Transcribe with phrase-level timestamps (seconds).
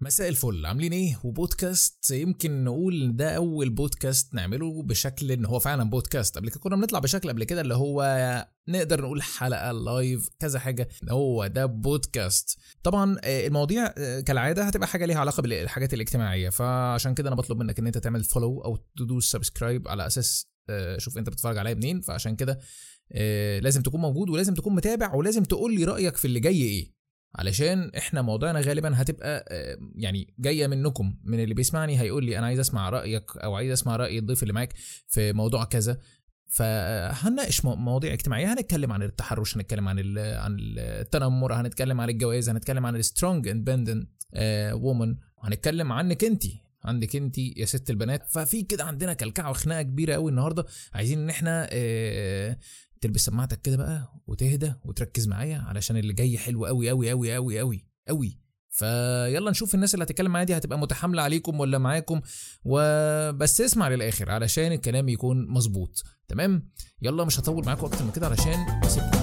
[0.00, 5.90] مساء الفل عاملين إيه؟ وبودكاست يمكن نقول ده أول بودكاست نعمله بشكل إن هو فعلا
[5.90, 6.38] بودكاست.
[6.38, 10.88] قبل كده كنا بنطلع بشكل قبل كده اللي هو نقدر نقول حلقة live كذا حاجة.
[11.10, 12.58] هو ده بودكاست.
[12.82, 16.48] طبعا آه، المواضيع آه، كالعادة هتبقى حاجة ليها علاقة بالحاجات الاجتماعية.
[16.48, 20.98] فعشان كده أنا بطلب منك إن أنت تعمل follow أو تدوس subscribe على أساس آه،
[20.98, 22.00] شوف أنت بتتفرج عليا منين.
[22.00, 22.58] فعشان كده
[23.60, 26.95] لازم تكون موجود ولازم تكون متابع ولازم تقول لي رأيك في اللي جاي إيه.
[27.36, 32.46] علشان إحنا موضوعنا غالبا هتبقى آه، يعني جاية منكم من اللي بيسمعني هيقول لي أنا
[32.46, 34.74] عايز أسمع رأيك أو عايز أسمع رأي الضيف اللي معاك
[35.08, 35.98] في موضوع كذا.
[36.48, 38.52] فهنناقش مو- مواضيع اجتماعية.
[38.52, 44.08] هنتكلم عن التحرش هنتكلم عن عن التنمر هنتكلم عن الجواز هنتكلم عن ال strong independent
[44.72, 46.42] woman هنتكلم عنك أنت
[46.84, 48.30] عندك أنت يا ست البنات.
[48.30, 50.66] ففي كده عندنا كلكعة وخناقة كبيرة قوي النهارده.
[50.94, 52.56] عايزين إن إحنا آه،
[53.06, 57.58] تلبس سماعتك كده بقى وتهدى وتركز معايا علشان اللي جاي حلو قوي قوي قوي قوي
[57.58, 58.38] قوي قوي
[58.70, 62.20] فيلا نشوف الناس اللي هتتكلم معايا دي هتبقى متحاملة عليكم ولا معاكم.
[62.64, 66.02] وبس اسمع للآخر علشان الكلام يكون مظبوط.
[66.28, 66.70] تمام؟
[67.02, 69.18] يلا مش هطول معاكم أكتر من كده علشان أسيبكم.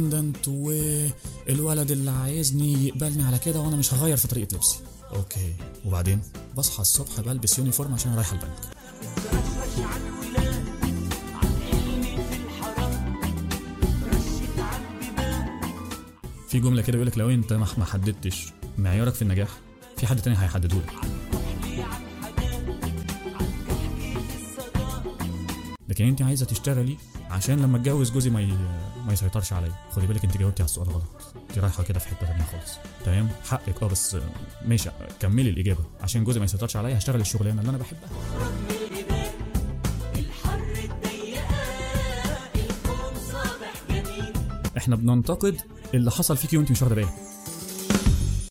[0.00, 4.78] independent والولد اللي عايزني يقبلني على كده وأنا مش هغير في طريقة لبسي.
[5.16, 5.54] okay.
[5.84, 6.20] وبعدين؟
[6.56, 8.58] بصحى الصبح بلبس uniform عشان رايح البنك.
[16.48, 19.48] في جملة كده بيقولك لو أنت ما حددتش معيارك في النجاح
[19.96, 20.92] في حد تاني هيحددهولك.
[25.90, 26.96] لكن انت عايزة تشتغلي
[27.30, 28.46] عشان لما اتجوز جوزي ما ي...
[29.06, 29.72] ما يسيطرش عليا.
[29.90, 31.34] خدي بالك انت جاوبتي على السؤال غلط.
[31.50, 32.78] انت رايحة كده في حتة تانية خالص.
[33.04, 33.82] تمام؟ حقك.
[33.82, 34.16] آه بس
[34.66, 34.90] ماشي.
[35.20, 35.84] كملي الإجابة.
[36.00, 38.10] عشان جوزي ما يسيطرش عليا هشتغل الشغلانة اللي أنا بحبها.
[44.76, 45.56] إحنا بننتقد
[45.94, 47.14] اللي حصل فيكي وانت مش واخدة بالك.